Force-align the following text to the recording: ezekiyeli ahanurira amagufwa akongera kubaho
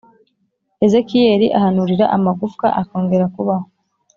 ezekiyeli 0.85 1.47
ahanurira 1.57 2.05
amagufwa 2.17 2.67
akongera 2.81 3.25
kubaho 3.35 3.67